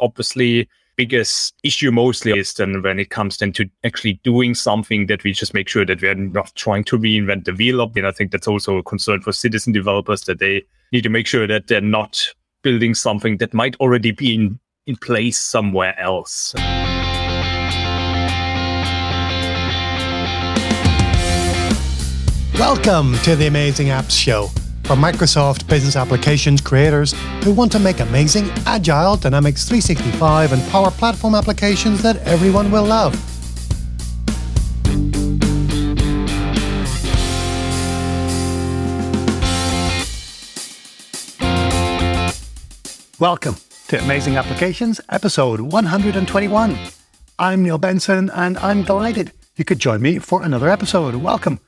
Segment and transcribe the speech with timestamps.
[0.00, 5.24] Obviously, biggest issue mostly is then when it comes then to actually doing something that
[5.24, 7.96] we just make sure that we're not trying to reinvent the wheel up.
[7.96, 11.26] And I think that's also a concern for citizen developers that they need to make
[11.26, 12.32] sure that they're not
[12.62, 16.54] building something that might already be in, in place somewhere else.
[22.54, 24.48] Welcome to the Amazing Apps Show
[24.88, 27.12] for Microsoft Business Applications creators
[27.44, 32.86] who want to make amazing, agile Dynamics 365 and Power Platform applications that everyone will
[32.86, 33.12] love.
[43.20, 43.56] Welcome
[43.88, 46.78] to Amazing Applications, episode 121.
[47.38, 51.14] I'm Neil Benson, and I'm delighted you could join me for another episode.
[51.16, 51.60] Welcome.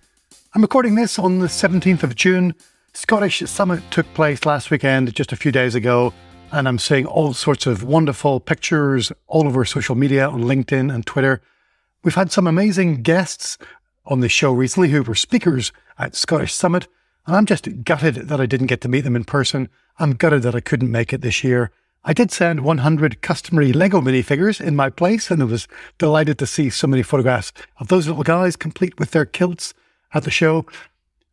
[0.55, 2.55] I'm recording this on the 17th of June.
[2.93, 6.13] Scottish Summit took place last weekend, just a few days ago,
[6.51, 11.07] and I'm seeing all sorts of wonderful pictures all over social media on LinkedIn and
[11.07, 11.41] Twitter.
[12.03, 13.59] We've had some amazing guests
[14.07, 16.89] on the show recently who were speakers at Scottish Summit,
[17.27, 19.69] and I'm just gutted that I didn't get to meet them in person.
[19.99, 21.71] I'm gutted that I couldn't make it this year.
[22.03, 26.47] I did send 100 Customery Lego minifigures in my place, and I was delighted to
[26.47, 29.75] see so many photographs of those little guys complete with their kilts
[30.13, 30.67] at the show.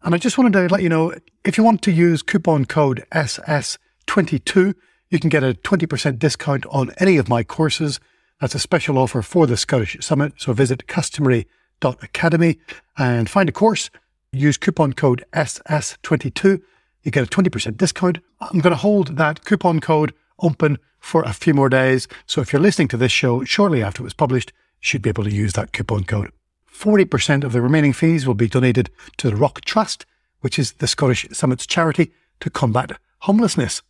[0.03, 3.05] And I just wanted to let you know if you want to use coupon code
[3.11, 4.75] SS22,
[5.09, 7.99] you can get a 20% discount on any of my courses.
[8.39, 10.33] That's a special offer for the Scottish Summit.
[10.37, 12.59] So visit customery.academy
[12.97, 13.89] and find a course.
[14.31, 16.61] Use coupon code SS22.
[17.03, 18.19] You get a 20% discount.
[18.39, 22.07] I'm going to hold that coupon code open for a few more days.
[22.25, 25.09] So if you're listening to this show shortly after it was published, you should be
[25.09, 26.31] able to use that coupon code.
[26.77, 30.05] 40% of the remaining fees will be donated to the Rock Trust,
[30.41, 33.81] which is the Scottish Summit's charity to combat homelessness.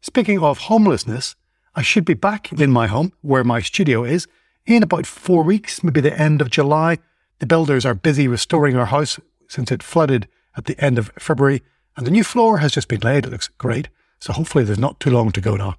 [0.00, 1.36] Speaking of homelessness,
[1.74, 4.26] I should be back in my home, where my studio is,
[4.64, 6.98] in about four weeks, maybe the end of July.
[7.40, 11.62] The builders are busy restoring our house since it flooded at the end of February,
[11.94, 13.26] and the new floor has just been laid.
[13.26, 13.88] It looks great,
[14.18, 15.76] so hopefully there's not too long to go now.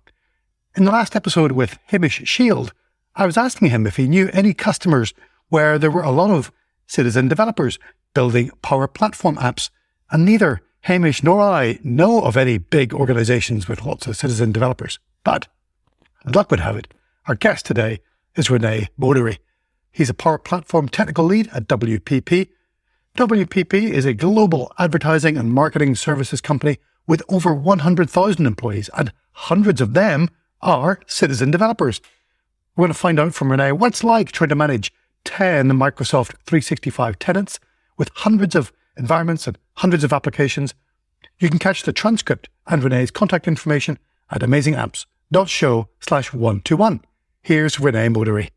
[0.75, 2.71] In the last episode with Hamish Shield,
[3.15, 5.13] I was asking him if he knew any customers
[5.49, 6.51] where there were a lot of
[6.87, 7.77] citizen developers
[8.13, 9.69] building Power Platform apps,
[10.11, 14.99] and neither Hamish nor I know of any big organizations with lots of citizen developers.
[15.23, 15.47] But,
[16.25, 16.87] as luck would have it,
[17.27, 17.99] our guest today
[18.35, 19.39] is Rene Modery.
[19.91, 22.47] He's a Power Platform technical lead at WPP.
[23.17, 29.81] WPP is a global advertising and marketing services company with over 100,000 employees, and hundreds
[29.81, 30.29] of them
[30.61, 32.01] are citizen developers.
[32.75, 34.93] We're going to find out from Rene what it's like trying to manage
[35.25, 37.59] 10 Microsoft 365 tenants
[37.97, 40.73] with hundreds of environments and hundreds of applications.
[41.39, 43.97] You can catch the transcript and Rene's contact information
[44.31, 47.01] at amazingapps.show slash 121.
[47.41, 48.49] Here's Rene Modery.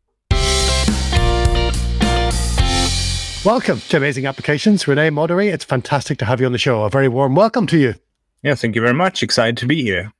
[3.45, 5.51] Welcome to Amazing Applications, Rene Modery.
[5.51, 6.83] It's fantastic to have you on the show.
[6.83, 7.95] A very warm welcome to you.
[8.41, 9.21] Yeah, thank you very much.
[9.21, 10.13] Excited to be here.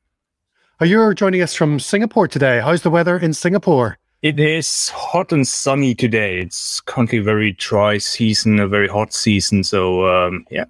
[0.82, 2.60] Uh, you're joining us from Singapore today.
[2.60, 3.98] How's the weather in Singapore?
[4.24, 6.40] It is hot and sunny today.
[6.40, 9.66] It's currently very dry season, a very hot season.
[9.66, 10.64] So um, yeah,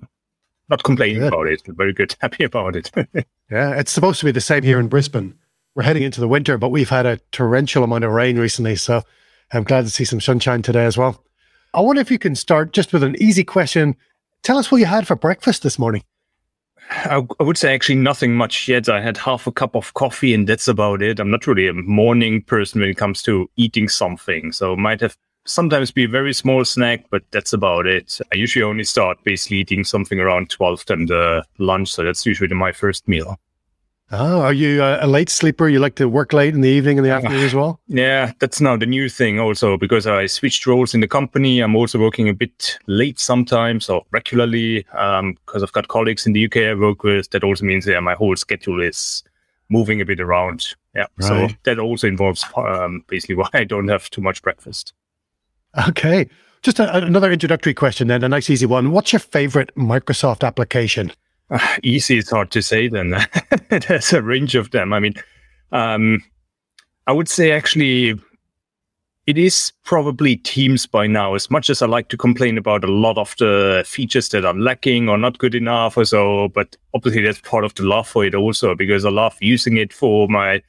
[0.70, 1.28] not complaining good.
[1.28, 1.62] about it.
[1.68, 2.90] Very good, happy about it.
[3.52, 5.36] yeah, it's supposed to be the same here in Brisbane.
[5.76, 8.76] We're heading into the winter, but we've had a torrential amount of rain recently.
[8.76, 9.04] So
[9.52, 11.24] I'm glad to see some sunshine today as well.
[11.76, 13.96] I wonder if you can start just with an easy question.
[14.42, 16.04] Tell us what you had for breakfast this morning.
[16.90, 18.90] I, I, would say actually nothing much yet.
[18.90, 21.20] I had half a cup of coffee and that's about it.
[21.20, 24.52] I'm not really a morning person when it comes to eating something.
[24.52, 28.20] So might have sometimes be a very small snack, but that's about it.
[28.32, 31.92] I usually only start basically eating something around 12 and uh, lunch.
[31.92, 33.38] So that's usually my first meal.
[34.16, 35.68] Oh, are you a late sleeper?
[35.68, 37.80] You like to work late in the evening and the afternoon as well?
[37.88, 41.62] Yeah, that's now the new thing also because I switched roles in the company.
[41.62, 46.34] I'm also working a bit late sometimes or regularly because um, I've got colleagues in
[46.34, 47.32] the UK I work with.
[47.32, 49.24] That also means yeah, my whole schedule is
[49.70, 50.76] moving a bit around.
[50.94, 51.50] Yeah, right.
[51.50, 54.94] so that also involves um, basically why I don't have too much breakfast.
[55.88, 56.30] Okay.
[56.62, 58.92] Just a, another introductory question then, a nice easy one.
[58.92, 61.12] What's your favorite Microsoft application?
[61.84, 63.16] Easy is hard to say then.
[63.70, 64.94] There's a range of them.
[64.94, 65.14] I mean,
[65.72, 66.24] um,
[67.08, 68.20] I would say actually
[69.26, 71.34] it is probably Teams by now.
[71.34, 74.54] As much as I like to complain about a lot of the features that are
[74.54, 78.26] lacking or not good enough or so, but obviously that's part of the love for
[78.26, 80.62] it also because I love using it for my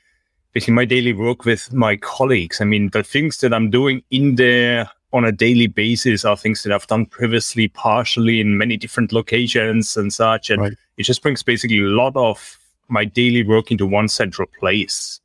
[0.52, 2.60] basically my daily work with my colleagues.
[2.60, 6.64] I mean, the things that I'm doing in there on a daily basis are things
[6.64, 10.50] that I've done previously, partially in many different locations and such.
[10.50, 10.72] And right.
[10.96, 12.58] it just brings basically a lot of
[12.88, 15.20] my daily work into one central place.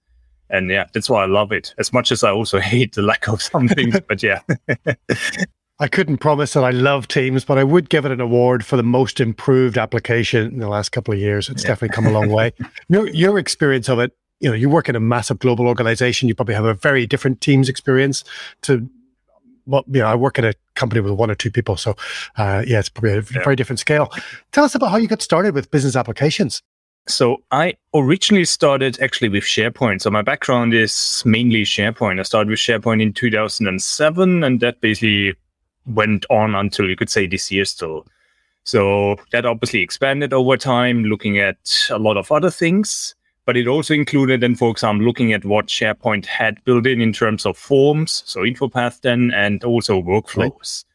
[0.52, 3.28] And yeah, that's why I love it as much as I also hate the lack
[3.28, 4.00] of some things.
[4.08, 4.42] but yeah.
[5.80, 8.78] I couldn't promise that I love Teams, but I would give it an award for
[8.78, 11.50] the most improved application in the last couple of years.
[11.50, 11.70] It's yeah.
[11.70, 12.54] definitely come a long way.
[12.90, 16.28] Your, your experience of it, you know, you work in a massive global organization.
[16.28, 18.24] You probably have a very different Teams experience
[18.62, 18.90] to
[19.70, 21.78] well, you know, I work at a company with one or two people.
[21.78, 21.96] So,
[22.38, 23.44] uh, yeah, it's probably a yeah.
[23.44, 24.12] very different scale.
[24.52, 26.62] Tell us about how you got started with business applications.
[27.08, 30.02] So I originally started actually with SharePoint.
[30.02, 32.20] So my background is mainly SharePoint.
[32.20, 35.36] I started with SharePoint in 2007, and that basically
[35.88, 38.06] went on until you could say this year still.
[38.64, 43.16] So that obviously expanded over time, looking at a lot of other things.
[43.50, 47.12] But it also included, then, for example, looking at what SharePoint had built in in
[47.12, 50.86] terms of forms, so InfoPath then, and also workflows.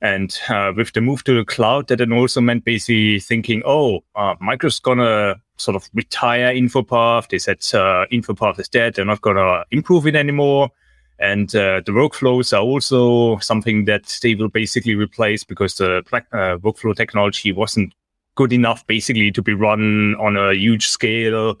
[0.00, 0.10] Right.
[0.14, 4.04] And uh, with the move to the cloud, that then also meant basically thinking, oh,
[4.16, 7.28] uh, Microsoft's gonna sort of retire InfoPath.
[7.28, 8.94] They said uh, InfoPath is dead.
[8.94, 10.70] They're not gonna improve it anymore.
[11.18, 16.56] And uh, the workflows are also something that they will basically replace because the uh,
[16.56, 17.92] workflow technology wasn't
[18.34, 21.58] good enough basically to be run on a huge scale.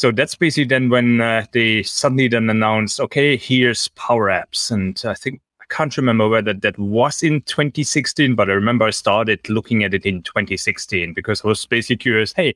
[0.00, 4.70] So that's basically then when uh, they suddenly then announced, okay, here's Power Apps.
[4.70, 8.92] And I think I can't remember whether that was in 2016, but I remember I
[8.92, 12.54] started looking at it in 2016 because I was basically curious, hey,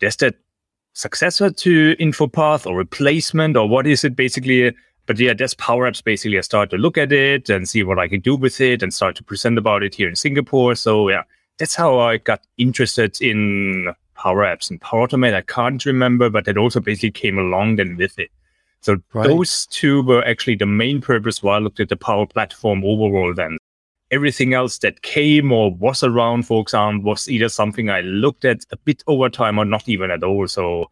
[0.00, 0.34] there's that
[0.94, 4.74] successor to InfoPath or replacement or what is it basically?
[5.06, 6.02] but yeah, that's Power Apps.
[6.02, 8.82] Basically, I started to look at it and see what I can do with it
[8.82, 10.74] and start to present about it here in Singapore.
[10.74, 11.22] So yeah,
[11.58, 15.34] that's how I got interested in Power Apps and Power Automate.
[15.34, 18.30] I can't remember, but that also basically came along then with it.
[18.80, 19.26] So right.
[19.26, 23.34] those two were actually the main purpose why I looked at the Power Platform overall
[23.34, 23.58] then.
[24.10, 28.60] Everything else that came or was around, for example, was either something I looked at
[28.70, 30.46] a bit over time or not even at all.
[30.46, 30.90] So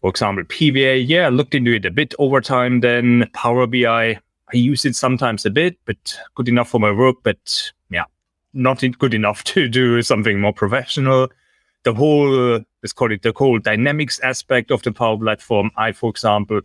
[0.00, 2.80] for example, PVA, yeah, I looked into it a bit over time.
[2.80, 4.18] Then Power BI, I
[4.52, 7.16] use it sometimes a bit, but good enough for my work.
[7.22, 8.04] But yeah,
[8.54, 11.28] not good enough to do something more professional.
[11.86, 15.70] The whole, let's call it the whole dynamics aspect of the Power Platform.
[15.76, 16.62] I, for example,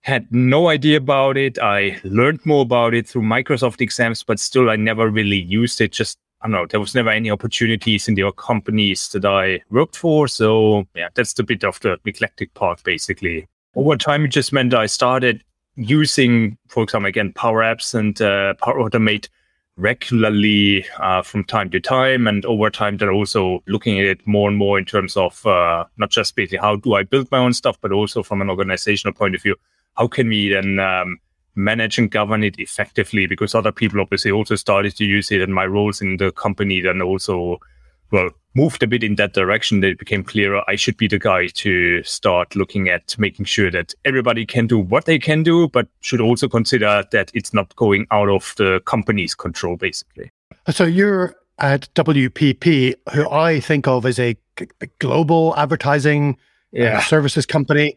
[0.00, 1.56] had no idea about it.
[1.60, 5.92] I learned more about it through Microsoft exams, but still I never really used it.
[5.92, 9.94] Just I don't know, there was never any opportunities in the companies that I worked
[9.94, 10.26] for.
[10.26, 13.46] So yeah, that's the bit of the eclectic part, basically.
[13.76, 15.44] Over time, it just meant I started
[15.76, 19.28] using, for example, again, Power Apps and uh, Power Automate
[19.78, 22.26] regularly uh, from time to time.
[22.26, 25.84] And over time, then also looking at it more and more in terms of uh,
[25.96, 29.14] not just basically how do I build my own stuff, but also from an organizational
[29.14, 29.56] point of view,
[29.96, 31.18] how can we then um,
[31.54, 35.54] manage and govern it effectively because other people obviously also started to use it and
[35.54, 37.58] my roles in the company then also
[38.10, 41.18] well moved a bit in that direction that it became clearer i should be the
[41.18, 45.68] guy to start looking at making sure that everybody can do what they can do
[45.68, 50.30] but should also consider that it's not going out of the company's control basically
[50.68, 54.36] so you're at wpp who i think of as a
[54.98, 56.36] global advertising
[56.74, 56.98] uh, yeah.
[56.98, 57.96] uh, services company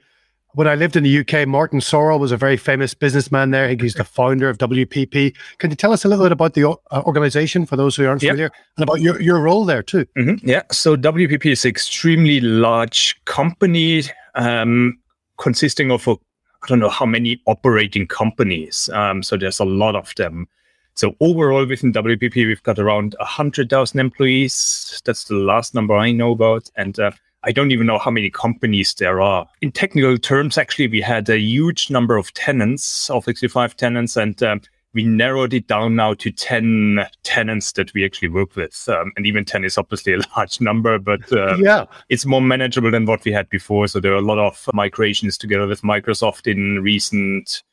[0.53, 3.69] when I lived in the UK, Martin Sorrell was a very famous businessman there.
[3.69, 5.36] He's the founder of WPP.
[5.57, 8.21] Can you tell us a little bit about the uh, organization for those who aren't
[8.21, 8.31] yep.
[8.31, 10.06] familiar and about your, your role there too?
[10.18, 10.48] Mm-hmm.
[10.48, 10.63] Yeah.
[10.71, 14.03] So WPP is an extremely large company
[14.36, 15.00] um,
[15.38, 18.89] consisting of, a, I don't know how many operating companies.
[18.93, 20.48] Um, so there's a lot of them.
[20.96, 25.01] So overall within WPP, we've got around 100,000 employees.
[25.05, 26.70] That's the last number I know about.
[26.75, 27.12] And uh,
[27.43, 29.48] I don't even know how many companies there are.
[29.62, 34.43] In technical terms, actually, we had a huge number of tenants, Office 365 tenants, and
[34.43, 34.62] um,
[34.93, 38.88] we narrowed it down now to 10 tenants that we actually work with.
[38.88, 42.91] Um, and even 10 is obviously a large number, but uh, yeah, it's more manageable
[42.91, 43.88] than what we had before.
[43.88, 47.63] So there are a lot of migrations together with Microsoft in recent,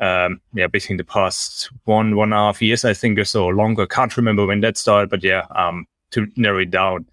[0.00, 3.24] um, yeah, basically in the past one, one and a half years, I think, or
[3.24, 3.86] so longer.
[3.86, 7.06] Can't remember when that started, but yeah, um, to narrow it down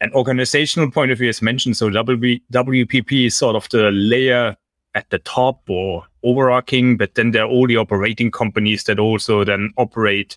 [0.00, 4.56] an organizational point of view, as mentioned, so w- WPP is sort of the layer
[4.94, 9.44] at the top or overarching, but then there are all the operating companies that also
[9.44, 10.36] then operate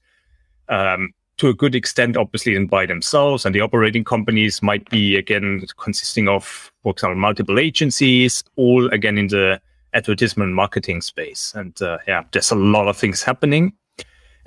[0.67, 3.45] um, to a good extent, obviously, and by themselves.
[3.45, 9.17] And the operating companies might be, again, consisting of, for example, multiple agencies, all again
[9.17, 9.61] in the
[9.93, 11.53] advertisement marketing space.
[11.55, 13.73] And uh, yeah, there's a lot of things happening.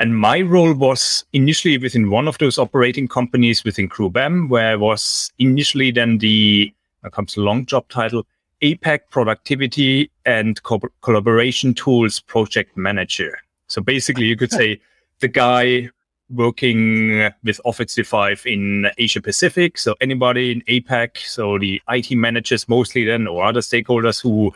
[0.03, 4.75] And my role was initially within one of those operating companies within GroupM, where I
[4.75, 6.75] was initially then the,
[7.13, 8.27] comes a long job title,
[8.63, 13.39] APAC Productivity and Co- Collaboration Tools Project Manager.
[13.69, 14.81] So basically, you could say
[15.21, 15.89] the guy
[16.31, 19.79] working with Office 365 in Asia Pacific.
[19.79, 24.53] So anybody in APAC, so the IT managers mostly then, or other stakeholders who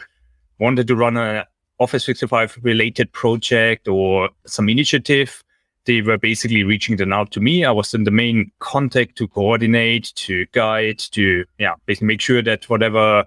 [0.59, 1.47] wanted to run a
[1.79, 5.45] Office 365 related project or some initiative,
[5.85, 7.65] they were basically reaching them out to me.
[7.65, 12.43] I was then the main contact to coordinate, to guide, to yeah, basically make sure
[12.43, 13.25] that whatever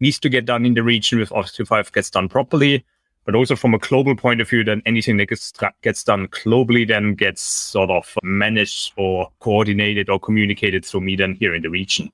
[0.00, 2.84] needs to get done in the region with Office 365 gets done properly.
[3.24, 6.86] But also from a global point of view, then anything that gets, gets done globally
[6.86, 11.70] then gets sort of managed or coordinated or communicated through me then here in the
[11.70, 12.10] region.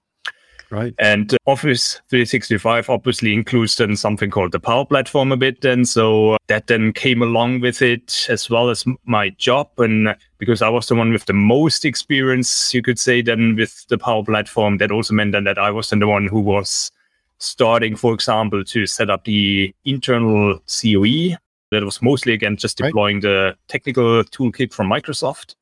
[0.71, 0.95] Right.
[0.99, 5.85] And uh, Office 365 obviously includes then something called the Power Platform a bit then.
[5.85, 9.71] So uh, that then came along with it as well as my job.
[9.79, 13.57] And uh, because I was the one with the most experience, you could say, then
[13.57, 16.41] with the Power Platform, that also meant then that I was then the one who
[16.41, 16.91] was
[17.39, 21.37] starting, for example, to set up the internal COE.
[21.71, 23.23] That was mostly again just deploying right.
[23.23, 25.55] the technical toolkit from Microsoft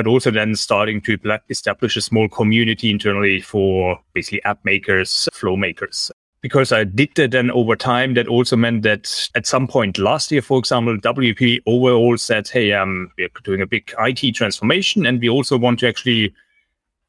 [0.00, 1.18] but also then starting to
[1.50, 6.10] establish a small community internally for basically app makers, flow makers.
[6.40, 10.32] Because I did that then over time, that also meant that at some point last
[10.32, 15.20] year, for example, WP overall said, Hey, um, we're doing a big IT transformation and
[15.20, 16.32] we also want to actually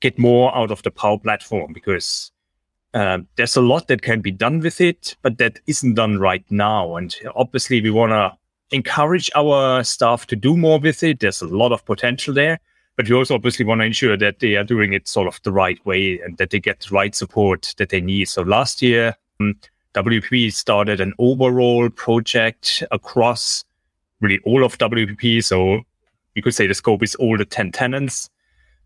[0.01, 2.29] get more out of the Power Platform because
[2.93, 6.43] uh, there's a lot that can be done with it, but that isn't done right
[6.49, 6.97] now.
[6.97, 8.37] And obviously, we want to
[8.75, 11.21] encourage our staff to do more with it.
[11.21, 12.59] There's a lot of potential there.
[12.97, 15.51] But you also obviously want to ensure that they are doing it sort of the
[15.51, 18.25] right way and that they get the right support that they need.
[18.25, 19.55] So last year, um,
[19.93, 23.63] WPP started an overall project across
[24.19, 25.43] really all of WPP.
[25.43, 25.81] So
[26.35, 28.29] you could say the scope is all the 10 tenants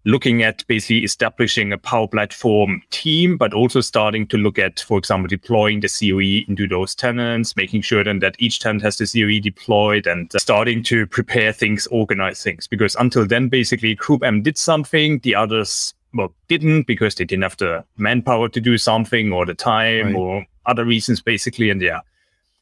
[0.06, 4.98] looking at basically establishing a Power Platform team, but also starting to look at, for
[4.98, 9.06] example, deploying the COE into those tenants, making sure then that each tenant has the
[9.06, 12.68] COE deployed and starting to prepare things, organize things.
[12.68, 17.44] Because until then, basically, Group M did something, the others well, didn't because they didn't
[17.44, 20.16] have the manpower to do something or the time right.
[20.16, 21.70] or other reasons, basically.
[21.70, 22.00] And yeah,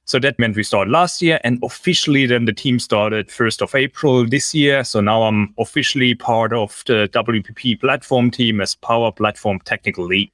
[0.05, 3.73] so that meant we started last year and officially then the team started 1st of
[3.73, 4.83] April this year.
[4.83, 10.31] So now I'm officially part of the WPP platform team as Power Platform Technical Lead.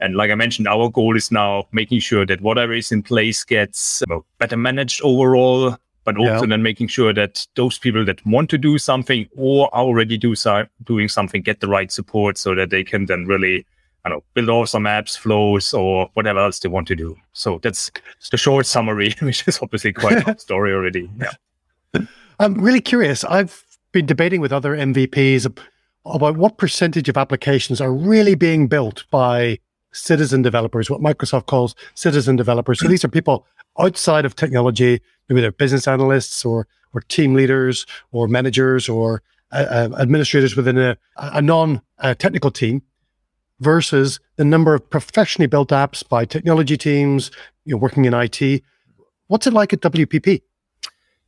[0.00, 3.44] And like I mentioned, our goal is now making sure that whatever is in place
[3.44, 6.46] gets well, better managed overall, but also yeah.
[6.46, 10.66] then making sure that those people that want to do something or already do so,
[10.84, 13.64] doing something get the right support so that they can then really
[14.06, 17.16] I don't know, build awesome apps, flows, or whatever else they want to do.
[17.32, 17.90] So that's
[18.30, 21.10] the short summary, which is obviously quite a long story already.
[21.18, 22.06] Yeah.
[22.38, 23.24] I'm really curious.
[23.24, 25.52] I've been debating with other MVPs
[26.04, 29.58] about what percentage of applications are really being built by
[29.90, 32.78] citizen developers, what Microsoft calls citizen developers.
[32.78, 33.44] So these are people
[33.76, 39.66] outside of technology, maybe they're business analysts or or team leaders or managers or uh,
[39.68, 42.82] uh administrators within a, a non uh, technical team
[43.60, 47.30] versus the number of professionally built apps by technology teams
[47.64, 48.62] you know, working in IT.
[49.28, 50.42] What's it like at WPP?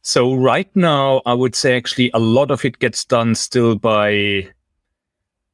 [0.02, 4.48] So right now, I would say actually a lot of it gets done still by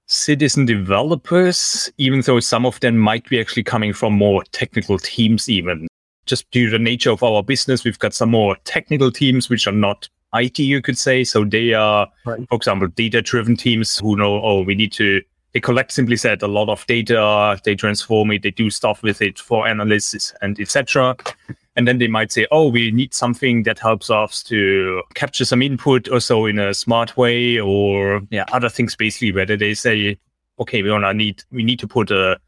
[0.06, 5.48] citizen developers, even though some of them might be actually coming from more technical teams,
[5.48, 5.88] even
[6.26, 7.84] just due to the nature of our business.
[7.84, 11.24] We've got some more technical teams, which are not IT, you could say.
[11.24, 12.46] So they are, right.
[12.48, 15.22] for example, data driven teams who know, oh, we need to
[15.54, 17.58] they collect simply said a lot of data.
[17.64, 18.42] They transform it.
[18.42, 21.16] They do stuff with it for analysis and etc
[21.76, 25.62] and then they might say oh we need something that helps us to capture some
[25.62, 30.16] input or so in a smart way or yeah other things basically whether they say
[30.58, 32.38] okay we want to need we need to put a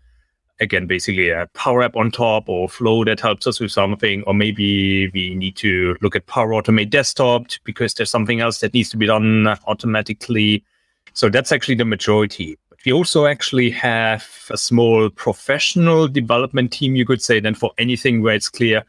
[0.60, 4.32] again basically a power app on top or flow that helps us with something or
[4.32, 8.88] maybe we need to look at power automate desktop because there's something else that needs
[8.88, 10.64] to be done automatically.
[11.12, 17.04] So that's actually the majority we also actually have a small professional development team, you
[17.04, 18.84] could say, then for anything where it's clear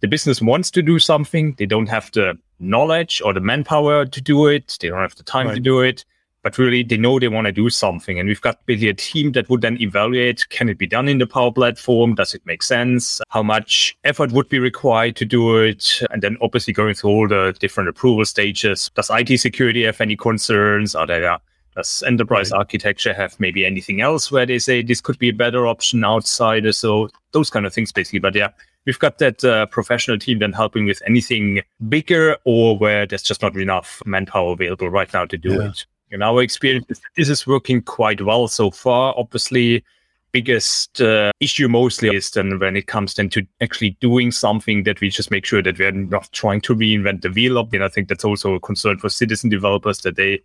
[0.00, 4.20] the business wants to do something, they don't have the knowledge or the manpower to
[4.22, 5.56] do it, they don't have the time right.
[5.56, 6.06] to do it,
[6.42, 8.18] but really they know they want to do something.
[8.18, 11.18] And we've got basically a team that would then evaluate can it be done in
[11.18, 12.14] the Power Platform?
[12.14, 13.20] Does it make sense?
[13.28, 16.00] How much effort would be required to do it?
[16.10, 18.90] And then obviously going through all the different approval stages.
[18.94, 20.94] Does IT security have any concerns?
[20.94, 21.38] Are there
[21.76, 22.58] does enterprise right.
[22.58, 26.72] architecture have maybe anything else where they say this could be a better option outside?
[26.74, 28.18] So those kind of things, basically.
[28.18, 28.48] But yeah,
[28.86, 33.42] we've got that uh, professional team then helping with anything bigger or where there's just
[33.42, 35.68] not enough manpower available right now to do yeah.
[35.68, 35.86] it.
[36.10, 36.86] In our experience,
[37.16, 39.14] this is working quite well so far.
[39.16, 39.84] Obviously,
[40.32, 45.00] biggest uh, issue mostly is then when it comes then to actually doing something that
[45.00, 47.58] we just make sure that we're not trying to reinvent the wheel.
[47.58, 50.42] up And I think that's also a concern for citizen developers that they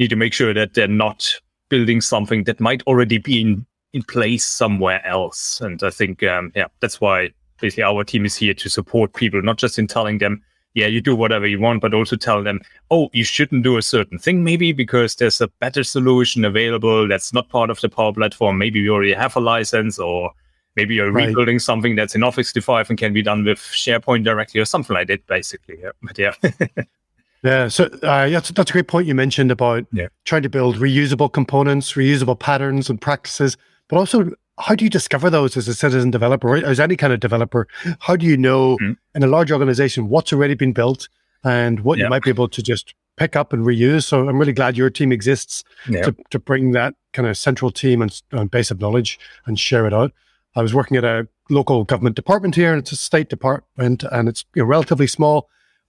[0.00, 1.32] need to make sure that they're not
[1.68, 5.60] building something that might already be in, in place somewhere else.
[5.60, 7.30] And I think, um, yeah, that's why
[7.60, 10.42] basically our team is here to support people, not just in telling them,
[10.74, 13.82] yeah, you do whatever you want, but also tell them, oh, you shouldn't do a
[13.82, 18.12] certain thing, maybe because there's a better solution available that's not part of the Power
[18.12, 18.56] Platform.
[18.56, 20.30] Maybe you already have a license, or
[20.76, 21.26] maybe you're right.
[21.26, 24.94] rebuilding something that's in Office 365 and can be done with SharePoint directly, or something
[24.94, 25.76] like that, basically.
[25.82, 25.90] Yeah.
[26.02, 26.34] But yeah.
[27.42, 30.08] Yeah, so uh, that's that's a great point you mentioned about yeah.
[30.24, 33.56] trying to build reusable components, reusable patterns and practices,
[33.88, 37.12] but also how do you discover those as a citizen developer or as any kind
[37.12, 37.66] of developer?
[38.00, 38.92] How do you know mm-hmm.
[39.14, 41.08] in a large organization what's already been built
[41.44, 42.04] and what yeah.
[42.04, 44.04] you might be able to just pick up and reuse?
[44.04, 46.02] So I'm really glad your team exists yeah.
[46.02, 49.86] to, to bring that kind of central team and, and base of knowledge and share
[49.86, 50.12] it out.
[50.56, 54.28] I was working at a local government department here, and it's a state department, and
[54.28, 55.48] it's you know, relatively small,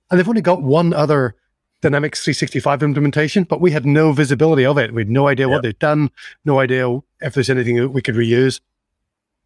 [0.09, 1.35] and they've only got one other
[1.81, 4.93] Dynamics 365 implementation, but we had no visibility of it.
[4.93, 5.55] We had no idea yep.
[5.55, 6.11] what they'd done,
[6.45, 8.59] no idea if there's anything we could reuse.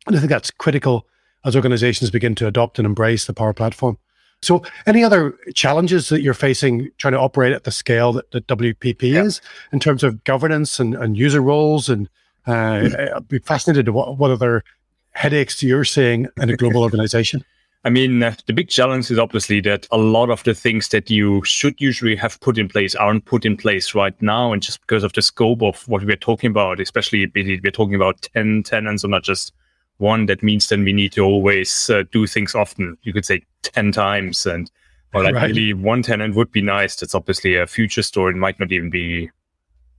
[0.06, 1.08] And I think that's critical
[1.46, 3.98] as organizations begin to adopt and embrace the Power Platform.
[4.42, 8.48] So, any other challenges that you're facing trying to operate at the scale that, that
[8.48, 9.26] WPP yep.
[9.26, 11.90] is in terms of governance and, and user roles?
[11.90, 12.10] And
[12.46, 14.64] uh, I'd be fascinated to what, what other
[15.12, 17.44] headaches you're seeing in a global organization.
[17.86, 21.12] I mean, uh, the big challenge is obviously that a lot of the things that
[21.12, 24.52] you should usually have put in place aren't put in place right now.
[24.52, 28.24] And just because of the scope of what we're talking about, especially we're talking about
[28.34, 29.54] 10 tenants or not just
[29.98, 32.98] one, that means then we need to always uh, do things often.
[33.04, 34.48] You could say 10 times.
[34.48, 34.72] And
[35.14, 35.52] well, like right.
[35.52, 36.96] really one tenant would be nice.
[36.96, 38.34] That's obviously a future story.
[38.34, 39.30] It might not even be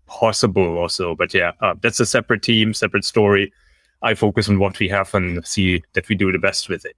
[0.07, 1.15] possible also.
[1.15, 3.53] But yeah, uh, that's a separate team, separate story.
[4.03, 6.97] I focus on what we have and see that we do the best with it.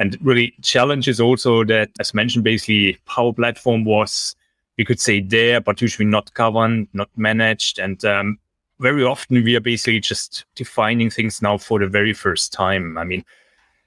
[0.00, 4.34] And really, challenge is also that, as mentioned, basically, Power Platform was,
[4.78, 7.78] you could say, there, but usually not governed, not managed.
[7.78, 8.38] And um,
[8.78, 12.96] very often we are basically just defining things now for the very first time.
[12.96, 13.22] I mean,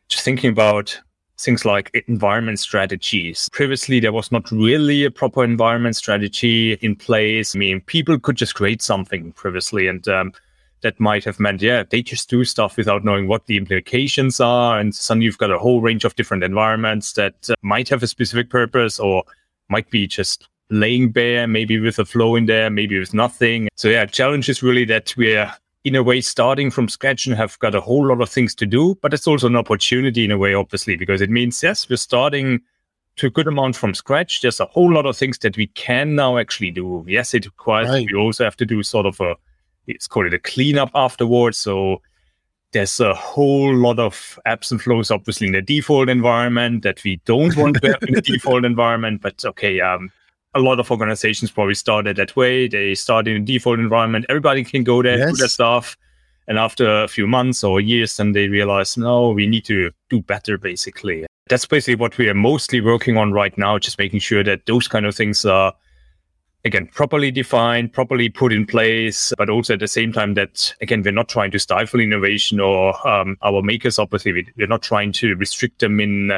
[0.07, 1.01] just thinking about
[1.39, 3.49] things like environment strategies.
[3.51, 7.55] Previously, there was not really a proper environment strategy in place.
[7.55, 10.31] I mean, people could just create something previously, and um,
[10.83, 14.79] that might have meant, yeah, they just do stuff without knowing what the implications are.
[14.79, 18.07] And suddenly you've got a whole range of different environments that uh, might have a
[18.07, 19.23] specific purpose or
[19.69, 23.67] might be just laying bare, maybe with a flow in there, maybe with nothing.
[23.75, 25.51] So yeah, challenge is really that we're
[25.83, 28.65] in a way starting from scratch and have got a whole lot of things to
[28.65, 28.95] do.
[29.01, 32.61] But it's also an opportunity in a way, obviously, because it means, yes, we're starting
[33.15, 34.41] to a good amount from scratch.
[34.41, 37.05] There's a whole lot of things that we can now actually do.
[37.07, 38.07] Yes, it requires, right.
[38.11, 39.35] we also have to do sort of a
[39.87, 41.57] it's called it a cleanup afterwards.
[41.57, 42.01] So
[42.71, 47.21] there's a whole lot of apps and flows, obviously, in the default environment that we
[47.25, 49.21] don't want to have in the default environment.
[49.21, 50.11] But okay, um,
[50.55, 52.67] a lot of organizations probably started that way.
[52.67, 54.25] They start in a default environment.
[54.29, 55.31] Everybody can go there, yes.
[55.31, 55.97] do their stuff.
[56.47, 60.21] And after a few months or years, then they realize, no, we need to do
[60.21, 61.25] better, basically.
[61.47, 64.87] That's basically what we are mostly working on right now, just making sure that those
[64.87, 65.73] kind of things are
[66.65, 71.01] again properly defined properly put in place but also at the same time that again
[71.03, 74.47] we're not trying to stifle innovation or um, our makers obviously.
[74.57, 76.31] We're not trying to restrict them in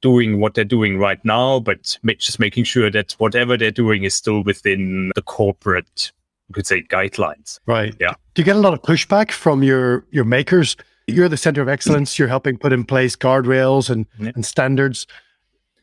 [0.00, 4.14] doing what they're doing right now but just making sure that whatever they're doing is
[4.14, 6.12] still within the corporate
[6.48, 7.60] you could say guidelines.
[7.66, 7.94] Right.
[7.98, 8.14] Yeah.
[8.34, 10.76] Do you get a lot of pushback from your your makers?
[11.06, 12.18] You're the center of excellence.
[12.18, 14.32] You're helping put in place guardrails and, yeah.
[14.34, 15.06] and standards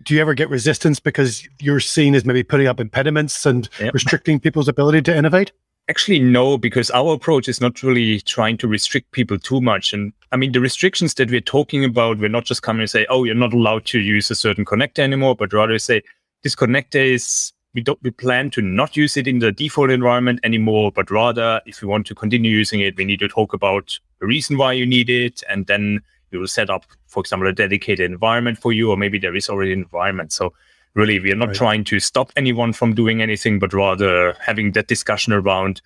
[0.04, 3.94] do you ever get resistance because you're seen as maybe putting up impediments and yep.
[3.94, 5.52] restricting people's ability to innovate?
[5.90, 9.92] Actually, no, because our approach is not really trying to restrict people too much.
[9.92, 13.08] And I mean, the restrictions that we're talking about, we're not just coming and say,
[13.10, 16.04] oh, you're not allowed to use a certain connector anymore, but rather say,
[16.44, 20.40] this connector is, we don't, we plan to not use it in the default environment
[20.44, 24.00] anymore, but rather, if we want to continue using it, we need to talk about
[24.20, 25.42] the reason why you need it.
[25.50, 29.20] And then we will set up, for example, a dedicated environment for you, or maybe
[29.20, 30.32] there is already an environment.
[30.32, 30.54] So
[30.94, 31.58] really, we are not right.
[31.58, 35.82] trying to stop anyone from doing anything, but rather having that discussion around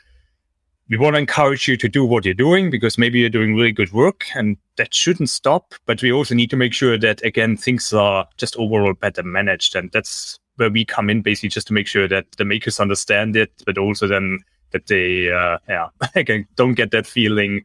[0.90, 3.72] we want to encourage you to do what you're doing because maybe you're doing really
[3.72, 5.74] good work and that shouldn't stop.
[5.86, 9.76] But we also need to make sure that, again, things are just overall better managed.
[9.76, 13.36] And that's where we come in basically just to make sure that the makers understand
[13.36, 14.40] it, but also then
[14.72, 17.64] that they, uh, yeah, again, don't get that feeling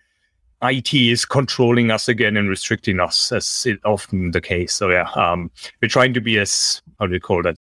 [0.62, 4.75] IT is controlling us again and restricting us, as is often the case.
[4.75, 7.57] So yeah, um, we're trying to be as how do you call that,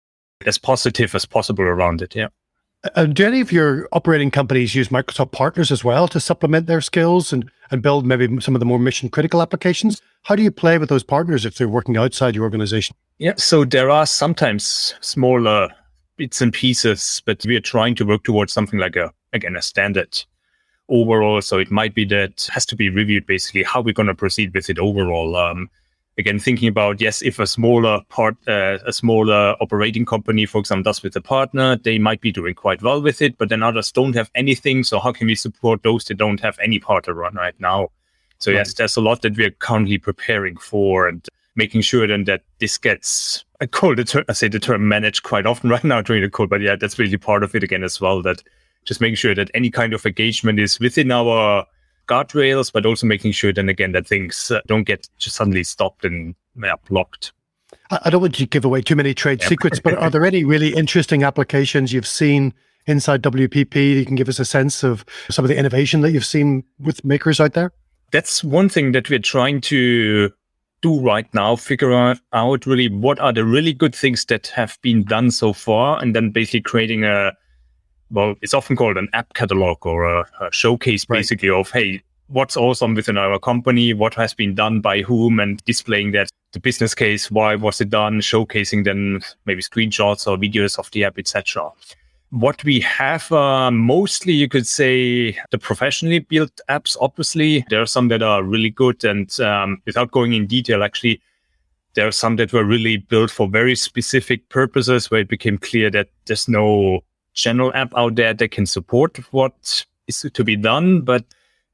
[0.45, 2.15] as positive as possible around it.
[2.15, 2.27] Yeah.
[2.95, 6.81] Uh, do any of your operating companies use Microsoft partners as well to supplement their
[6.81, 10.01] skills and, and build maybe some of the more mission critical applications?
[10.23, 12.95] How do you play with those partners if they're working outside your organization?
[13.17, 15.69] Yeah, so there are sometimes smaller
[16.17, 19.61] bits and pieces, but we are trying to work towards something like a again a
[19.61, 20.23] standard
[20.89, 21.41] overall.
[21.41, 24.53] So it might be that has to be reviewed basically how we're going to proceed
[24.53, 25.35] with it overall.
[25.35, 25.69] Um,
[26.17, 30.83] again, thinking about, yes, if a smaller part, uh, a smaller operating company, for example,
[30.83, 33.91] does with a partner, they might be doing quite well with it, but then others
[33.91, 34.83] don't have anything.
[34.83, 37.89] So how can we support those that don't have any partner run right now?
[38.39, 42.43] So yes, there's a lot that we're currently preparing for and making sure then that
[42.59, 46.01] this gets I call the term I say the term managed quite often right now
[46.01, 48.21] during the call, but yeah, that's really part of it again as well.
[48.21, 48.43] That
[48.87, 51.65] just making sure that any kind of engagement is within our
[52.07, 56.05] guardrails, but also making sure then again that things uh, don't get just suddenly stopped
[56.05, 57.33] and yeah, blocked.
[57.91, 60.73] I don't want to give away too many trade secrets, but are there any really
[60.73, 62.53] interesting applications you've seen
[62.85, 63.75] inside WPP?
[63.95, 67.03] You can give us a sense of some of the innovation that you've seen with
[67.03, 67.71] makers out there.
[68.11, 70.31] That's one thing that we're trying to
[70.81, 75.03] do right now, figure out really what are the really good things that have been
[75.03, 77.33] done so far, and then basically creating a
[78.11, 81.59] well, it's often called an app catalog or a, a showcase basically right.
[81.59, 86.11] of hey, what's awesome within our company, what has been done by whom, and displaying
[86.11, 90.89] that the business case, why was it done, showcasing then maybe screenshots or videos of
[90.91, 91.69] the app, etc.
[92.29, 96.97] What we have uh, mostly, you could say, the professionally built apps.
[96.99, 101.21] Obviously, there are some that are really good, and um, without going in detail, actually,
[101.93, 105.89] there are some that were really built for very specific purposes, where it became clear
[105.91, 107.01] that there's no
[107.37, 111.23] general app out there that can support what is to be done, but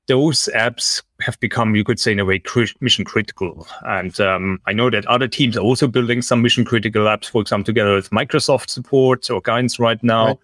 [0.07, 3.65] those apps have become, you could say, in a way, cr- mission critical.
[3.83, 7.41] And um, I know that other teams are also building some mission critical apps, for
[7.41, 10.27] example, together with Microsoft support or guidance right now.
[10.27, 10.37] Right.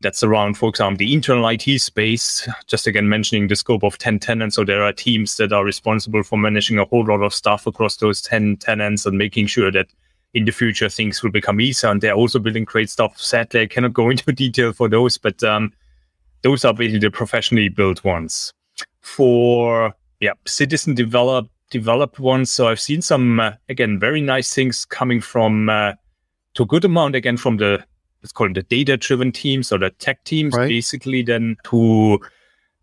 [0.00, 2.48] That's around, for example, the internal IT space.
[2.66, 4.56] Just again, mentioning the scope of 10 tenants.
[4.56, 7.96] So there are teams that are responsible for managing a whole lot of stuff across
[7.96, 9.86] those 10 tenants and making sure that
[10.34, 11.90] in the future things will become easier.
[11.90, 13.18] And they're also building great stuff.
[13.18, 15.72] Sadly, I cannot go into detail for those, but um,
[16.42, 18.52] those are basically the professionally built ones
[19.00, 22.50] for yeah citizen develop developed ones.
[22.50, 25.92] So I've seen some uh, again very nice things coming from uh,
[26.54, 27.84] to a good amount again from the
[28.22, 30.68] let's call it the data driven teams or the tech teams right.
[30.68, 32.18] basically then who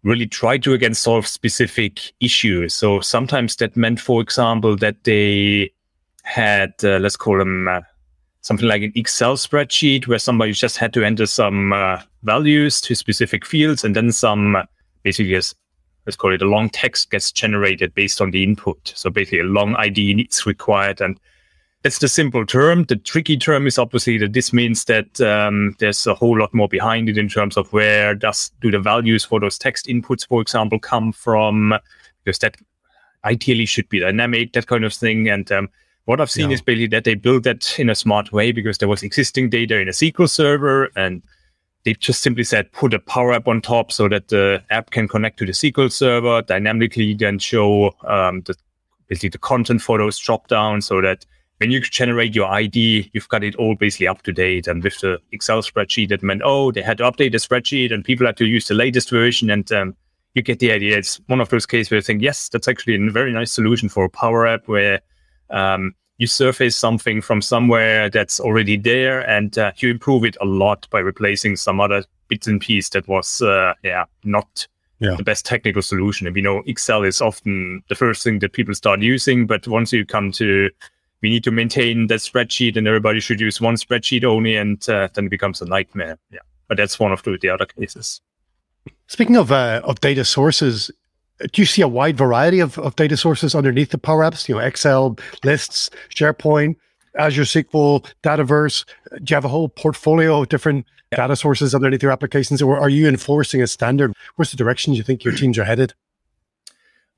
[0.04, 2.74] really try to again solve specific issues.
[2.76, 5.72] So sometimes that meant, for example, that they
[6.24, 7.82] had uh, let's call them uh,
[8.42, 12.96] something like an Excel spreadsheet where somebody just had to enter some uh, values to
[12.96, 14.64] specific fields and then some uh,
[15.04, 15.34] basically
[16.06, 18.92] let's call it a long text gets generated based on the input.
[18.96, 21.00] So basically a long ID is required.
[21.02, 21.20] And
[21.84, 22.86] that's the simple term.
[22.86, 26.68] The tricky term is obviously that this means that um, there's a whole lot more
[26.68, 30.42] behind it in terms of where does do the values for those text inputs, for
[30.42, 31.76] example, come from,
[32.24, 32.58] because that
[33.26, 35.30] ideally should be dynamic, that kind of thing.
[35.30, 35.70] And um,
[36.06, 36.56] what I've seen yeah.
[36.56, 39.80] is basically that they built that in a smart way because there was existing data
[39.80, 41.22] in a SQL server and
[41.84, 45.08] they just simply said put a Power App on top so that the app can
[45.08, 48.56] connect to the SQL server, dynamically then show um, the
[49.12, 51.26] basically the content for those drop down so that
[51.58, 54.68] when you generate your ID, you've got it all basically up to date.
[54.68, 58.06] And with the Excel spreadsheet, that meant, oh, they had to update the spreadsheet and
[58.06, 59.50] people had to use the latest version.
[59.50, 59.98] And um,
[60.34, 60.98] you get the idea.
[60.98, 63.90] It's one of those cases where you think, yes, that's actually a very nice solution
[63.90, 65.02] for a Power App where
[65.52, 70.46] um, you surface something from somewhere that's already there and uh, you improve it a
[70.46, 74.68] lot by replacing some other bits and piece that was uh, yeah not
[75.00, 75.16] yeah.
[75.16, 76.28] the best technical solution.
[76.28, 79.92] And we know excel is often the first thing that people start using but once
[79.92, 80.70] you come to
[81.24, 85.08] we need to maintain that spreadsheet and everybody should use one spreadsheet only and uh,
[85.14, 86.18] then it becomes a nightmare.
[86.32, 86.40] Yeah.
[86.68, 88.22] But that's one of the, the other cases.
[89.08, 90.92] Speaking of uh, of data sources
[91.52, 94.48] do you see a wide variety of, of data sources underneath the Power Apps?
[94.48, 96.76] You know, Excel, lists, SharePoint,
[97.18, 98.86] Azure SQL, Dataverse.
[99.24, 102.90] Do you have a whole portfolio of different data sources underneath your applications, or are
[102.90, 104.14] you enforcing a standard?
[104.36, 105.94] Where's the direction you think your teams are headed?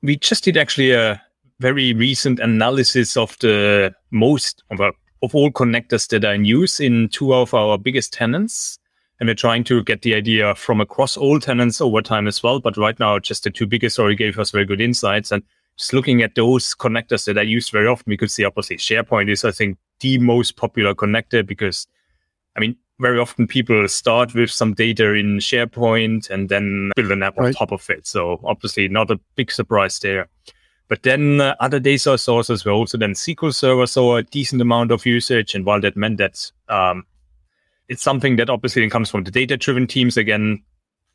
[0.02, 1.22] We just did actually a
[1.60, 7.08] very recent analysis of the most of, of all connectors that are in use in
[7.08, 8.78] two of our biggest tenants
[9.20, 12.60] and we're trying to get the idea from across all tenants over time as well.
[12.60, 15.30] But right now, just the two biggest already gave us very good insights.
[15.30, 15.42] And
[15.76, 19.30] just looking at those connectors that I use very often, we could see obviously SharePoint
[19.30, 21.86] is, I think, the most popular connector because,
[22.56, 27.22] I mean, very often people start with some data in SharePoint and then build an
[27.22, 27.48] app right.
[27.48, 28.06] on top of it.
[28.06, 30.28] So obviously not a big surprise there.
[30.88, 34.90] But then uh, other data sources were also then SQL Server saw a decent amount
[34.90, 35.54] of usage.
[35.54, 37.04] And while that meant that um,
[37.88, 40.62] it's something that obviously comes from the data driven teams again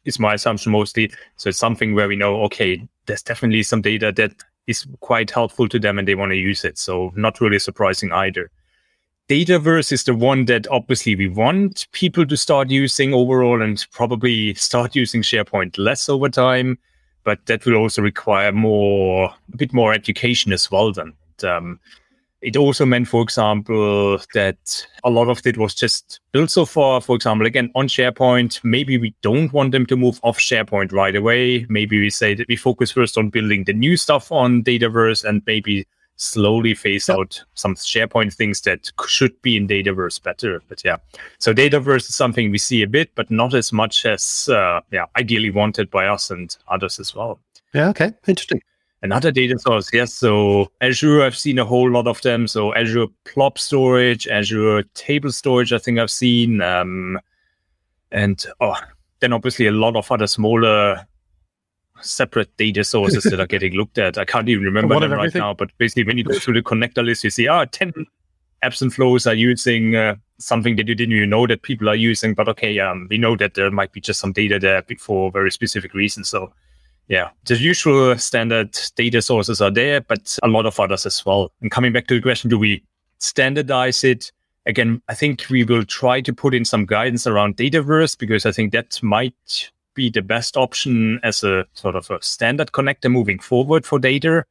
[0.05, 1.11] is my assumption mostly.
[1.35, 4.31] So it's something where we know okay there's definitely some data that
[4.67, 6.77] is quite helpful to them and they want to use it.
[6.77, 8.51] So not really surprising either.
[9.27, 14.53] Dataverse is the one that obviously we want people to start using overall and probably
[14.55, 16.77] start using sharepoint less over time
[17.23, 21.13] but that will also require more a bit more education as well then.
[21.43, 21.79] Um,
[22.41, 27.01] it also meant, for example, that a lot of it was just built so far.
[27.01, 31.15] For example, again, on SharePoint, maybe we don't want them to move off SharePoint right
[31.15, 31.65] away.
[31.69, 35.41] Maybe we say that we focus first on building the new stuff on Dataverse and
[35.45, 37.17] maybe slowly phase yep.
[37.17, 40.61] out some SharePoint things that should be in Dataverse better.
[40.67, 40.97] But yeah,
[41.39, 45.05] so Dataverse is something we see a bit, but not as much as uh, yeah
[45.17, 47.39] ideally wanted by us and others as well.
[47.73, 47.89] Yeah.
[47.89, 48.13] Okay.
[48.27, 48.61] Interesting.
[49.01, 50.13] Another data source, yes.
[50.13, 52.47] So Azure, I've seen a whole lot of them.
[52.47, 57.17] So Azure Blob Storage, Azure Table Storage, I think I've seen, um,
[58.11, 58.75] and oh,
[59.21, 61.05] then obviously a lot of other smaller
[62.01, 64.17] separate data sources that are getting looked at.
[64.17, 67.03] I can't even remember them right now, but basically when you go through the connector
[67.03, 67.93] list, you see, ah, 10
[68.63, 71.95] apps and flows are using uh, something that you didn't even know that people are
[71.95, 72.33] using.
[72.33, 75.51] But okay, um, we know that there might be just some data there for very
[75.51, 76.29] specific reasons.
[76.29, 76.51] So
[77.09, 81.51] yeah, the usual standard data sources are there, but a lot of others as well.
[81.59, 82.83] And coming back to the question, do we
[83.17, 84.31] standardize it?
[84.67, 88.51] Again, I think we will try to put in some guidance around Dataverse because I
[88.51, 93.39] think that might be the best option as a sort of a standard connector moving
[93.39, 94.45] forward for data.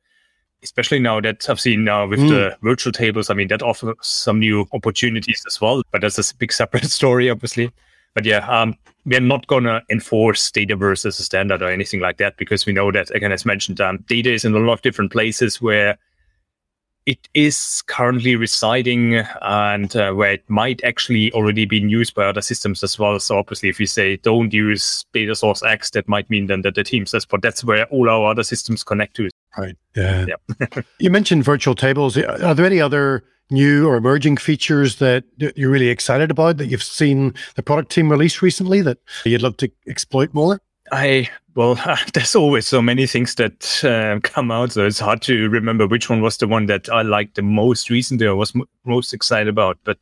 [0.65, 2.31] Especially now that I've seen now with mm.
[2.31, 6.37] the virtual tables, I mean, that offers some new opportunities as well, but that's a
[6.37, 7.71] big separate story, obviously.
[8.15, 8.75] But yeah, um,
[9.09, 12.73] we're not going to enforce Dataverse as a standard or anything like that because we
[12.73, 15.99] know that, again, as mentioned, um, data is in a lot of different places where
[17.07, 22.43] it is currently residing and uh, where it might actually already be used by other
[22.43, 23.19] systems as well.
[23.19, 26.75] So obviously, if you say don't use data source X, that might mean then that
[26.75, 29.31] the team says, but that's where all our other systems connect to.
[29.57, 29.77] Right.
[29.97, 30.27] Yeah.
[30.29, 30.83] yeah.
[30.99, 32.19] you mentioned virtual tables.
[32.19, 36.83] Are there any other new or emerging features that you're really excited about that you've
[36.83, 40.61] seen the product team release recently that you'd love to exploit more?
[40.93, 41.77] I well,
[42.15, 46.09] there's always so many things that uh, come out, so it's hard to remember which
[46.09, 49.49] one was the one that I liked the most recently or was m- most excited
[49.49, 49.77] about.
[49.83, 49.99] But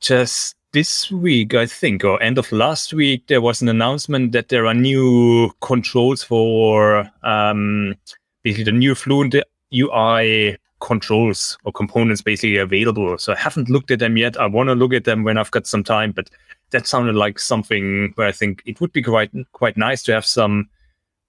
[0.00, 4.50] just this week, I think, or end of last week, there was an announcement that
[4.50, 7.94] there are new controls for um,
[8.42, 9.34] basically the new Fluent
[9.74, 13.16] UI controls or components basically available.
[13.18, 14.38] So I haven't looked at them yet.
[14.38, 16.30] I want to look at them when I've got some time, but
[16.70, 20.26] that sounded like something where I think it would be quite quite nice to have
[20.26, 20.68] some.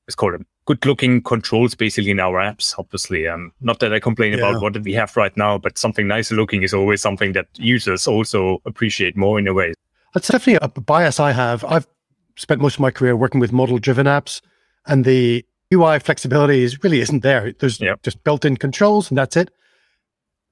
[0.07, 2.75] Let's call them good looking controls basically in our apps.
[2.77, 4.39] Obviously, um, not that I complain yeah.
[4.39, 8.07] about what we have right now, but something nicer looking is always something that users
[8.07, 9.73] also appreciate more in a way.
[10.13, 11.63] That's definitely a bias I have.
[11.65, 11.87] I've
[12.35, 14.41] spent most of my career working with model driven apps,
[14.85, 17.53] and the UI flexibility is really isn't there.
[17.53, 18.01] There's yep.
[18.03, 19.51] just built in controls, and that's it.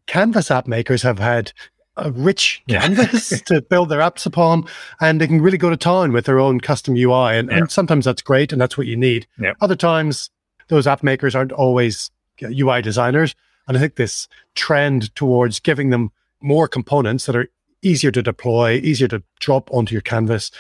[0.08, 1.51] Canvas app makers have had
[1.97, 4.65] a rich canvas to build their apps upon,
[5.01, 7.38] and they can really go to town with their own custom UI.
[7.38, 9.27] And, and sometimes that's great, and that's what you need.
[9.62, 10.29] Other times,
[10.69, 12.10] those app makers aren't always
[12.41, 13.36] UI designers.
[13.67, 17.49] And I think this trend towards giving them more components that are
[17.82, 20.51] easier to deploy, easier to drop onto your canvas,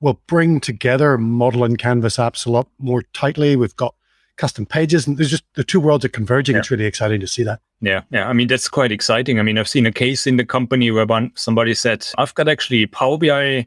[0.00, 3.56] will bring together model and canvas apps a lot more tightly.
[3.56, 3.94] We've got
[4.38, 5.06] custom pages.
[5.06, 6.54] And there's just the two worlds are converging.
[6.54, 6.60] Yeah.
[6.60, 7.60] It's really exciting to see that.
[7.80, 8.28] Yeah, yeah.
[8.28, 9.38] I mean, that's quite exciting.
[9.38, 12.48] I mean, I've seen a case in the company where one, somebody said, I've got
[12.48, 13.66] actually Power BI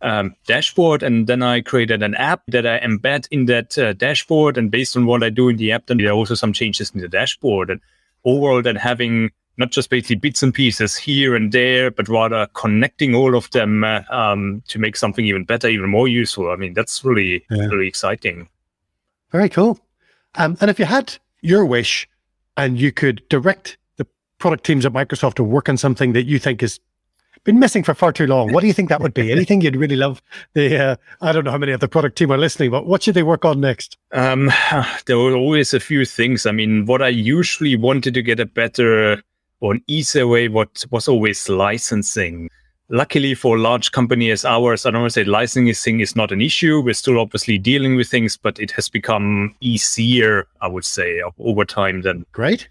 [0.00, 4.56] um, dashboard, and then I created an app that I embed in that uh, dashboard.
[4.56, 6.90] And based on what I do in the app, then there are also some changes
[6.90, 7.70] in the dashboard.
[7.70, 7.80] And
[8.24, 13.14] overall, then having not just basically bits and pieces here and there, but rather connecting
[13.14, 16.50] all of them uh, um, to make something even better, even more useful.
[16.50, 17.66] I mean, that's really, yeah.
[17.66, 18.48] really exciting.
[19.30, 19.78] Very cool.
[20.34, 22.08] Um, and if you had your wish
[22.56, 24.06] and you could direct the
[24.38, 26.80] product teams at Microsoft to work on something that you think has
[27.44, 29.32] been missing for far too long, what do you think that would be?
[29.32, 30.22] Anything you'd really love?
[30.54, 33.02] The uh, I don't know how many of the product team are listening, but what
[33.02, 33.98] should they work on next?
[34.12, 34.50] Um,
[35.06, 36.46] there were always a few things.
[36.46, 39.22] I mean, what I usually wanted to get a better
[39.60, 42.50] or an easier way, what was always licensing
[42.88, 46.32] luckily for a large company as ours, I don't want to say licensing is not
[46.32, 46.80] an issue.
[46.80, 51.64] We're still obviously dealing with things, but it has become easier, I would say, over
[51.64, 52.26] time than.
[52.32, 52.68] Great.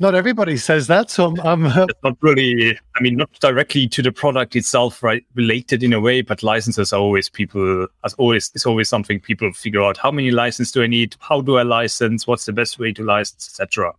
[0.00, 1.40] Not everybody says that, so I'm.
[1.40, 1.86] I'm uh...
[2.02, 2.76] not really.
[2.96, 5.24] I mean, not directly to the product itself, right?
[5.34, 7.86] Related in a way, but licenses are always people.
[8.04, 9.96] As always, it's always something people figure out.
[9.96, 11.14] How many licenses do I need?
[11.20, 12.26] How do I license?
[12.26, 13.92] What's the best way to license, etc.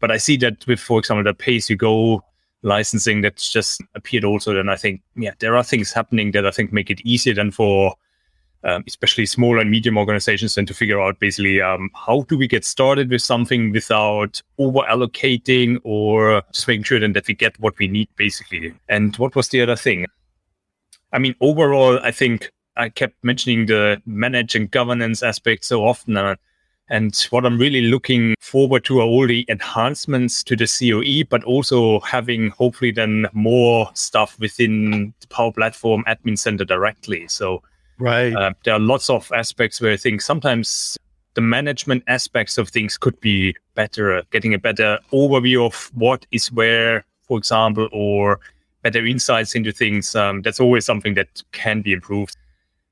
[0.00, 2.24] But I see that with, for example, the pay-as-you-go
[2.64, 4.58] licensing that's just appeared also.
[4.58, 7.52] And I think, yeah, there are things happening that I think make it easier than
[7.52, 7.94] for
[8.64, 12.48] um, especially small and medium organizations than to figure out basically um, how do we
[12.48, 17.60] get started with something without over allocating or just making sure then that we get
[17.60, 18.74] what we need basically.
[18.88, 20.06] And what was the other thing?
[21.12, 26.16] I mean, overall, I think I kept mentioning the manage and governance aspect so often.
[26.90, 31.42] And what I'm really looking forward to are all the enhancements to the COE, but
[31.44, 37.26] also having hopefully then more stuff within the Power Platform Admin Center directly.
[37.28, 37.62] So
[37.98, 40.98] right, uh, there are lots of aspects where I think sometimes
[41.34, 46.52] the management aspects of things could be better, getting a better overview of what is
[46.52, 48.40] where, for example, or
[48.82, 50.14] better insights into things.
[50.14, 52.36] Um, that's always something that can be improved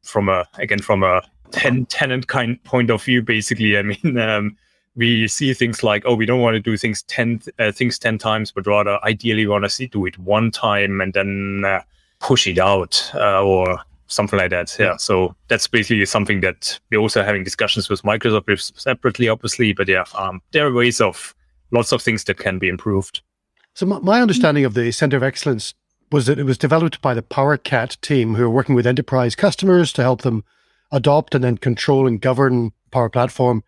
[0.03, 1.23] from a again from a
[1.53, 3.23] ten, tenant kind point of view.
[3.23, 4.57] Basically, I mean, um,
[4.97, 8.19] we see things like, oh, we don't want to do things ten uh, things ten
[8.19, 11.81] times, but rather ideally want to see do it one time and then uh,
[12.21, 14.77] push it out uh, or something like that.
[14.79, 14.97] Yeah.
[14.97, 19.73] So that's basically something that we're also having discussions with Microsoft separately, obviously.
[19.73, 21.35] But yeah, um, there are ways of
[21.71, 23.23] lots of things that can be improved.
[23.75, 25.73] So my understanding of the Center of Excellence
[26.11, 29.95] was that it was developed by the PowerCat team who are working with enterprise customers
[29.95, 30.45] to help them
[30.93, 33.65] adopt and then control and govern Power Platform.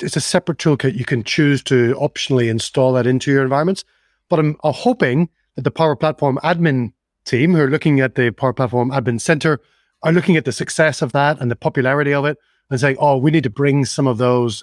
[0.00, 0.96] It's a separate toolkit.
[0.96, 3.84] You can choose to optionally install that into your environments.
[4.28, 6.92] But I'm, I'm hoping that the Power Platform admin
[7.24, 9.60] team who are looking at the Power Platform Admin Center
[10.02, 12.38] are looking at the success of that and the popularity of it
[12.70, 14.62] and saying, oh, we need to bring some of those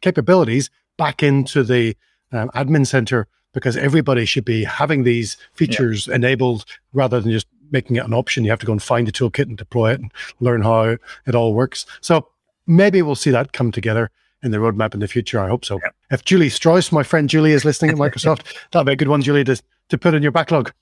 [0.00, 1.96] capabilities back into the
[2.32, 6.16] um, admin center because everybody should be having these features yeah.
[6.16, 8.44] enabled rather than just making it an option.
[8.44, 11.34] You have to go and find the toolkit and deploy it and learn how it
[11.34, 11.86] all works.
[12.00, 12.28] So
[12.66, 14.10] maybe we'll see that come together
[14.42, 15.40] in the roadmap in the future.
[15.40, 15.78] I hope so.
[15.82, 15.90] Yeah.
[16.10, 19.22] If Julie Strauss, my friend Julie, is listening at Microsoft, that'll be a good one,
[19.22, 20.72] Julie, to, to put in your backlog.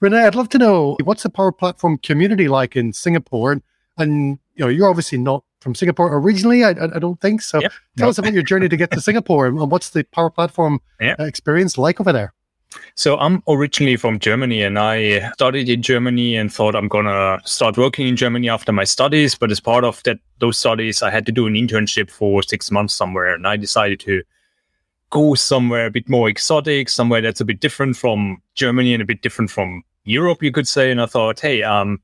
[0.00, 3.52] Rene, I'd love to know what's the Power Platform community like in Singapore?
[3.52, 3.62] And,
[3.98, 6.64] and you know, you're obviously not from Singapore originally.
[6.64, 7.60] I, I don't think so.
[7.60, 7.72] Yep.
[7.96, 8.10] Tell no.
[8.10, 11.20] us about your journey to get to Singapore and what's the Power Platform yep.
[11.20, 12.32] Uh, experience like over there.
[12.94, 17.40] So I'm originally from Germany and I studied in Germany and thought I'm going to
[17.44, 19.34] start working in Germany after my studies.
[19.34, 22.70] But as part of that, those studies, I had to do an internship for six
[22.70, 23.34] months somewhere.
[23.34, 24.22] And I decided to
[25.10, 29.06] go somewhere a bit more exotic, somewhere that's a bit different from Germany and a
[29.06, 30.90] bit different from Europe, you could say.
[30.90, 32.00] And I thought, hey, um,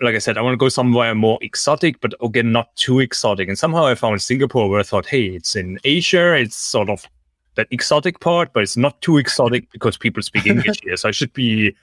[0.00, 3.48] like I said, I want to go somewhere more exotic, but again, not too exotic.
[3.48, 6.34] And somehow I found Singapore where I thought, hey, it's in Asia.
[6.34, 7.06] It's sort of
[7.54, 10.96] that exotic part, but it's not too exotic because people speak English here.
[10.96, 11.74] So I should be,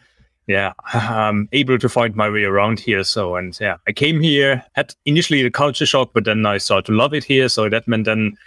[0.47, 3.03] yeah, um, able to find my way around here.
[3.03, 6.86] So, and yeah, I came here, had initially the culture shock, but then I started
[6.88, 7.49] to love it here.
[7.49, 8.38] So that meant then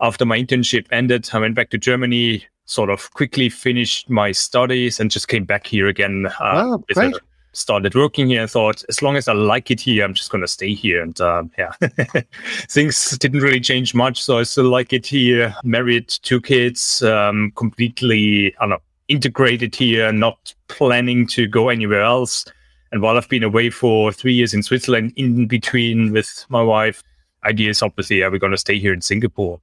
[0.00, 4.98] after my internship ended, I went back to Germany, sort of quickly finished my studies
[4.98, 6.26] and just came back here again.
[6.40, 7.14] Uh, oh, great
[7.54, 10.42] started working here and thought, as long as I like it here, I'm just going
[10.42, 11.02] to stay here.
[11.02, 11.72] And uh, yeah,
[12.68, 14.22] things didn't really change much.
[14.22, 15.54] So I still like it here.
[15.64, 22.02] Married, two kids, um, completely, I don't know, integrated here, not planning to go anywhere
[22.02, 22.44] else.
[22.92, 27.02] And while I've been away for three years in Switzerland, in between with my wife,
[27.44, 29.60] idea is obviously, yeah, we're going to stay here in Singapore.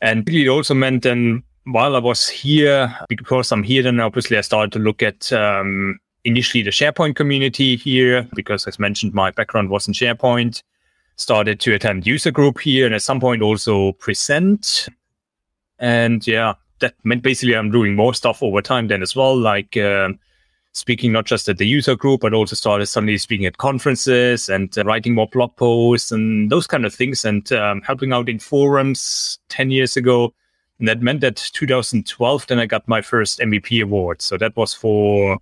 [0.00, 4.42] And it also meant then while I was here, because I'm here, then obviously I
[4.42, 9.70] started to look at um, initially the SharePoint community here, because as mentioned, my background
[9.70, 10.62] was in SharePoint.
[11.16, 14.88] Started to attend user group here and at some point also present.
[15.80, 19.76] And yeah, that meant basically I'm doing more stuff over time then as well, like
[19.76, 20.20] um,
[20.72, 24.76] speaking not just at the user group, but also started suddenly speaking at conferences and
[24.78, 28.38] uh, writing more blog posts and those kind of things and um, helping out in
[28.38, 30.32] forums 10 years ago.
[30.78, 34.22] And that meant that 2012, then I got my first MVP award.
[34.22, 35.38] So that was for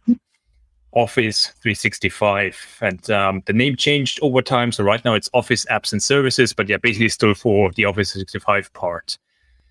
[0.97, 2.79] Office 365.
[2.81, 4.73] And um, the name changed over time.
[4.73, 8.13] So right now it's Office Apps and Services, but yeah, basically still for the Office
[8.13, 9.19] 365 part.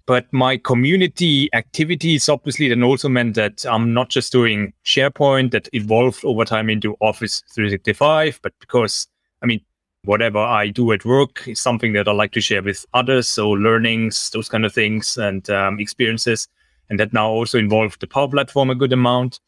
[0.05, 5.67] But my community activities obviously then also meant that I'm not just doing SharePoint that
[5.73, 9.07] evolved over time into Office 365, but because,
[9.41, 9.61] I mean,
[10.03, 13.27] whatever I do at work is something that I like to share with others.
[13.27, 16.47] So learnings, those kind of things and um, experiences.
[16.91, 19.39] And that now also involved the Power Platform a good amount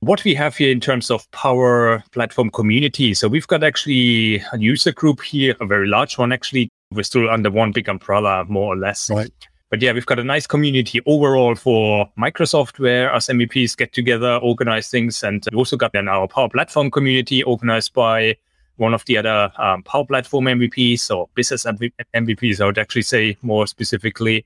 [0.00, 3.14] what we have here in terms of Power Platform community.
[3.14, 6.70] So we've got actually a user group here, a very large one actually.
[6.90, 9.10] We're still under one big umbrella, more or less.
[9.10, 9.30] Right.
[9.68, 14.40] But yeah, we've got a nice community overall for Microsoft where us MVPs get together,
[14.42, 15.22] organize things.
[15.22, 18.36] And we also got then our Power Platform community organized by
[18.78, 23.36] one of the other um, Power Platform MVPs or business MVPs, I would actually say
[23.42, 24.44] more specifically.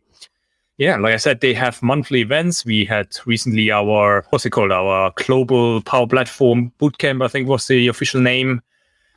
[0.76, 2.64] Yeah, like I said, they have monthly events.
[2.64, 4.72] We had recently our what's it called?
[4.72, 8.60] Our global power platform bootcamp, I think was the official name.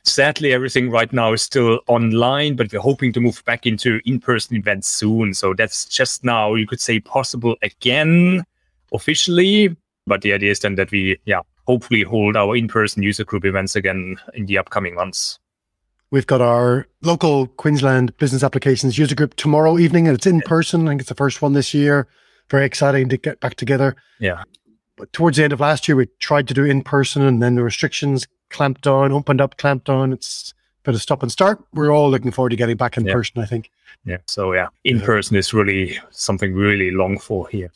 [0.04, 4.56] Sadly, everything right now is still online, but we're hoping to move back into in-person
[4.56, 5.34] events soon.
[5.34, 8.44] So that's just now, you could say, possible again
[8.92, 9.76] officially.
[10.06, 13.74] But the idea is then that we, yeah, hopefully hold our in-person user group events
[13.74, 15.40] again in the upcoming months.
[16.10, 20.86] We've got our local Queensland business applications user group tomorrow evening, and it's in person.
[20.86, 22.06] I think it's the first one this year.
[22.50, 23.94] Very exciting to get back together.
[24.18, 24.42] Yeah.
[24.96, 27.56] But towards the end of last year, we tried to do in person, and then
[27.56, 30.12] the restrictions clamped down, opened up, clamped down.
[30.14, 31.62] It's a bit of stop and start.
[31.74, 33.12] We're all looking forward to getting back in Yeah.
[33.12, 33.70] person, I think.
[34.06, 34.18] Yeah.
[34.26, 37.70] So yeah, in person is really something we really long for here.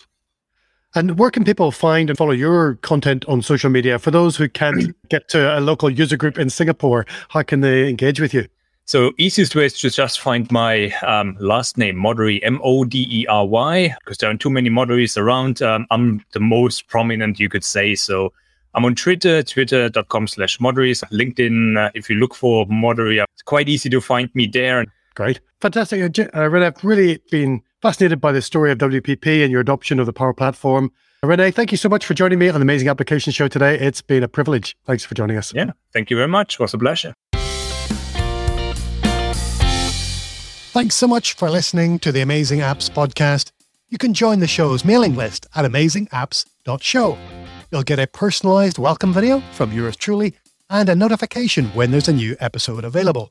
[0.95, 3.99] And where can people find and follow your content on social media?
[3.99, 7.89] For those who can't get to a local user group in Singapore, how can they
[7.89, 8.47] engage with you?
[8.85, 13.07] So easiest way is to just find my um, last name, Modery, M O D
[13.11, 15.63] E R Y, because there aren't too many Moderys around.
[15.63, 17.95] Um, I'm the most prominent, you could say.
[17.95, 18.33] So
[18.75, 21.79] I'm on Twitter, twitter.com slash Moderys, LinkedIn.
[21.79, 24.85] Uh, if you look for Modery, it's quite easy to find me there.
[25.15, 25.41] Great.
[25.61, 26.03] Fantastic.
[26.03, 29.99] Uh, J- Rene, I've really been fascinated by the story of WPP and your adoption
[29.99, 30.91] of the Power Platform.
[31.23, 33.79] Rene, thank you so much for joining me on the Amazing Application Show today.
[33.79, 34.77] It's been a privilege.
[34.87, 35.53] Thanks for joining us.
[35.55, 36.55] Yeah, thank you very much.
[36.55, 37.15] It was a pleasure.
[40.73, 43.53] Thanks so much for listening to the Amazing Apps podcast.
[43.91, 47.19] You can join the show's mailing list at amazingapps.show.
[47.71, 50.35] You'll get a personalized welcome video from yours truly
[50.71, 53.31] and a notification when there's a new episode available.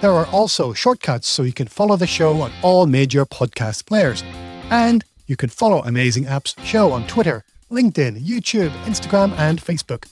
[0.00, 4.24] There are also shortcuts so you can follow the show on all major podcast players.
[4.70, 10.06] And you can follow Amazing Apps Show on Twitter, LinkedIn, YouTube, Instagram, and Facebook.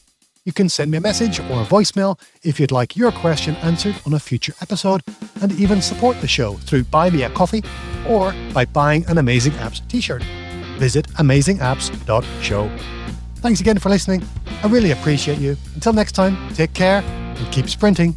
[0.45, 3.97] You can send me a message or a voicemail if you'd like your question answered
[4.07, 5.03] on a future episode,
[5.43, 7.63] and even support the show through Buy Me a Coffee
[8.07, 10.23] or by buying an Amazing Apps t shirt.
[10.79, 12.71] Visit amazingapps.show.
[13.37, 14.23] Thanks again for listening.
[14.63, 15.57] I really appreciate you.
[15.75, 18.17] Until next time, take care and keep sprinting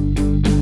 [0.00, 0.59] you